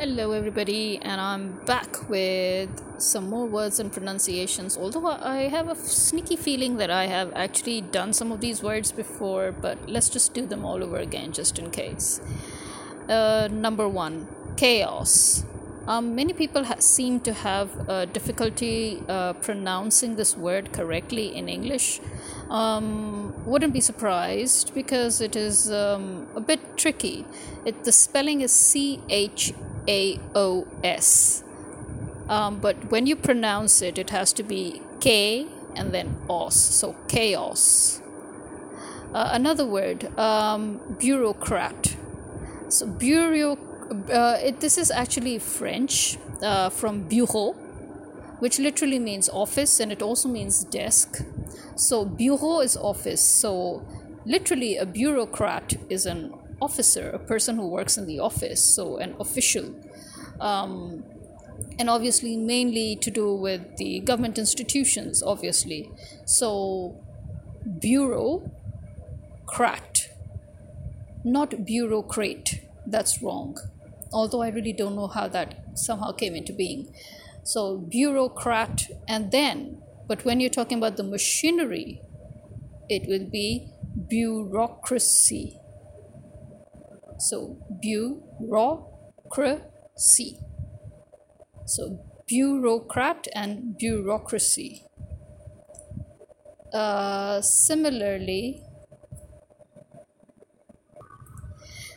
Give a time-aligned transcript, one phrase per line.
[0.00, 4.78] Hello, everybody, and I'm back with some more words and pronunciations.
[4.78, 8.92] Although I have a sneaky feeling that I have actually done some of these words
[8.92, 12.18] before, but let's just do them all over again just in case.
[13.10, 14.26] Uh, number one,
[14.56, 15.44] chaos.
[15.86, 21.46] Um, many people ha- seem to have uh, difficulty uh, pronouncing this word correctly in
[21.46, 22.00] English.
[22.48, 27.26] Um, wouldn't be surprised because it is um, a bit tricky.
[27.66, 29.52] It, the spelling is C H
[29.88, 31.44] A O S.
[32.28, 36.94] Um, but when you pronounce it, it has to be K and then os, so
[37.08, 38.00] chaos.
[39.12, 41.96] Uh, another word, um, bureaucrat.
[42.68, 43.58] So bureau,
[44.12, 47.54] uh, it, this is actually French uh, from bureau,
[48.38, 51.24] which literally means office, and it also means desk.
[51.74, 53.20] So bureau is office.
[53.20, 53.82] So
[54.24, 59.16] literally, a bureaucrat is an officer, a person who works in the office, so an
[59.18, 59.74] official.
[60.40, 61.04] Um,
[61.78, 65.90] and obviously, mainly to do with the government institutions, obviously.
[66.24, 66.96] So,
[67.78, 68.50] bureaucrat,
[71.24, 72.60] not bureaucrat.
[72.86, 73.56] That's wrong.
[74.12, 76.92] Although I really don't know how that somehow came into being.
[77.42, 82.00] So, bureaucrat, and then, but when you're talking about the machinery,
[82.88, 83.68] it will be
[84.08, 85.59] bureaucracy
[87.20, 88.88] so bureaucracy.
[91.66, 94.84] So bureaucrat and bureaucracy.
[96.72, 98.62] Uh, similarly,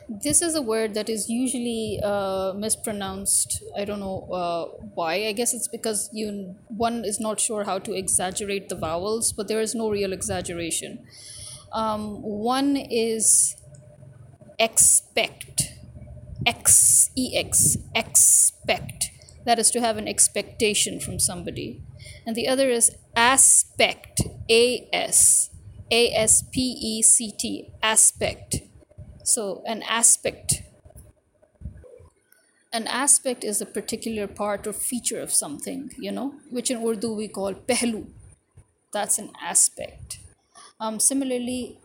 [0.10, 3.64] this is a word that is usually uh, mispronounced.
[3.78, 4.66] I don't know uh,
[4.96, 5.28] why.
[5.28, 9.48] I guess it's because you one is not sure how to exaggerate the vowels, but
[9.48, 11.06] there is no real exaggeration.
[11.72, 13.56] Um, one is
[14.67, 15.61] expect
[16.45, 19.09] x e x expect.
[19.45, 21.81] That is to have an expectation from somebody.
[22.25, 25.50] And the other is aspect a s
[25.91, 28.62] a s p e c t aspect.
[29.23, 30.63] So an aspect.
[32.72, 37.13] An aspect is a particular part or feature of something you know which in urdu
[37.22, 38.03] we call pehlu.
[38.96, 40.19] That's an aspect.
[40.79, 41.78] Um, similarly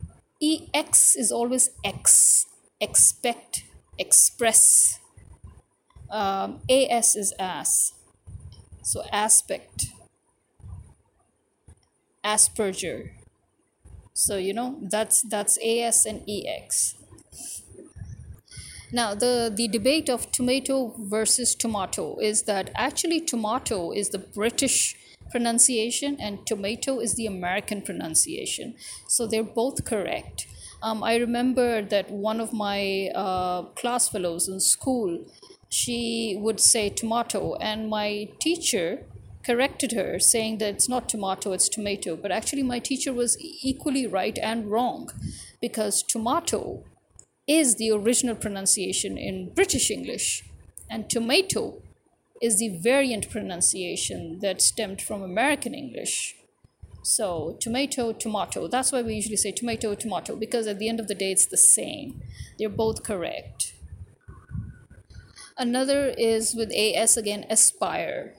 [0.73, 2.47] ex is always x
[2.81, 3.65] expect,
[3.99, 4.99] express.
[6.11, 7.93] Um, AS is as.
[8.83, 9.87] So aspect.
[12.25, 13.11] Asperger.
[14.15, 16.95] So you know that's that's AS and EX.
[18.91, 24.97] Now the the debate of tomato versus tomato is that actually tomato is the British
[25.31, 28.75] pronunciation and tomato is the American pronunciation.
[29.07, 30.47] So they're both correct.
[30.81, 35.25] Um, I remember that one of my uh, class fellows in school,
[35.69, 39.05] she would say tomato, and my teacher
[39.45, 42.15] corrected her, saying that it's not tomato, it's tomato.
[42.17, 45.11] But actually, my teacher was equally right and wrong
[45.61, 46.85] because tomato
[47.49, 50.45] is the original pronunciation in British English,
[50.89, 51.83] and tomato
[52.41, 56.37] is the variant pronunciation that stemmed from American English.
[57.03, 58.69] So, tomato, tomato.
[58.69, 61.47] That's why we usually say tomato, tomato, because at the end of the day, it's
[61.47, 62.23] the same.
[62.59, 63.75] They're both correct.
[65.57, 68.35] Another is with AS again, aspire.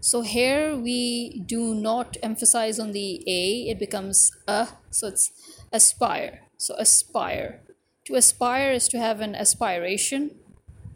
[0.00, 5.32] So, here we do not emphasize on the A, it becomes a, so it's
[5.72, 6.42] aspire.
[6.56, 7.60] So, aspire.
[8.06, 10.36] To aspire is to have an aspiration,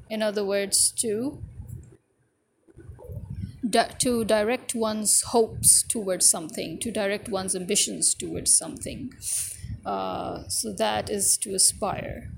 [0.08, 1.42] in other words, to
[3.70, 9.12] di- to direct one's hopes towards something, to direct one's ambitions towards something.
[9.84, 12.30] Uh, so that is to aspire.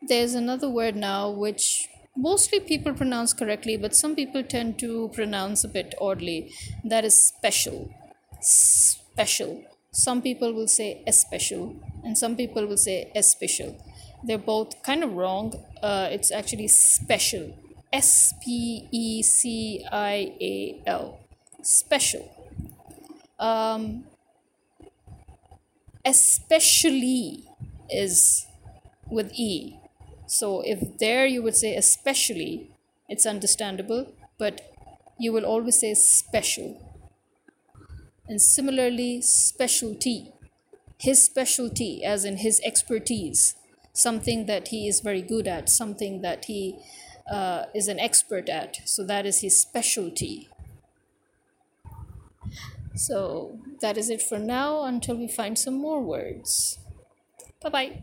[0.00, 5.64] There's another word now which mostly people pronounce correctly, but some people tend to pronounce
[5.64, 6.52] a bit oddly.
[6.84, 7.90] That is special.
[8.40, 9.64] Special.
[9.92, 13.76] Some people will say especial, and some people will say especial.
[14.22, 15.54] They're both kind of wrong.
[15.82, 17.54] Uh, it's actually special
[17.94, 21.20] S P E C I A L.
[21.62, 22.28] Special.
[23.38, 24.04] Um,
[26.04, 27.44] especially
[27.88, 28.46] is
[29.08, 29.78] with E.
[30.26, 32.70] So if there you would say especially,
[33.08, 34.72] it's understandable, but
[35.16, 36.68] you will always say special.
[38.26, 40.32] And similarly, specialty.
[40.98, 43.54] His specialty, as in his expertise,
[43.92, 46.76] something that he is very good at, something that he
[47.30, 48.80] uh, is an expert at.
[48.84, 50.48] So that is his specialty.
[52.94, 56.78] So that is it for now until we find some more words.
[57.62, 58.02] Bye bye.